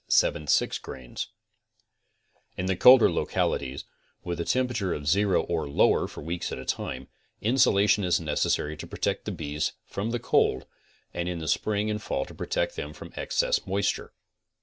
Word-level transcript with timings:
In 2.57 2.65
the 2.65 2.75
colder 2.75 3.07
lo 3.07 3.23
40 3.23 3.23
CONSTRUCTIVE 3.23 3.27
BEEKEEPING 3.27 3.27
calities, 3.27 3.83
with 4.23 4.39
a 4.41 4.45
temperature 4.45 4.93
of 4.95 5.07
zero 5.07 5.43
or 5.43 5.69
lower 5.69 6.07
for 6.07 6.23
weeks 6.23 6.51
at 6.51 6.57
a 6.57 6.65
time, 6.65 7.07
insulation 7.39 8.03
is 8.03 8.19
necessary 8.19 8.75
to 8.77 8.87
protect 8.87 9.25
the 9.25 9.31
bees 9.31 9.73
from 9.85 10.09
the 10.09 10.17
cold, 10.17 10.65
aud 11.13 11.27
in 11.27 11.47
spring 11.47 11.91
and 11.91 12.01
fall 12.01 12.25
to 12.25 12.33
protect 12.33 12.75
them 12.75 12.93
from 12.93 13.13
excess 13.15 13.59
of 13.59 13.67
moisture. 13.67 14.11